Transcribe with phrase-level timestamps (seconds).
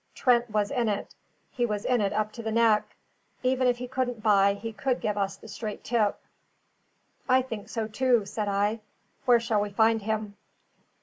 [0.15, 1.13] Trent was in it;
[1.51, 2.95] he was in it up to the neck;
[3.43, 6.19] even if he couldn't buy, he could give us the straight tip."
[7.29, 8.79] "I think so, too," said I.
[9.25, 10.37] "Where shall we find him?"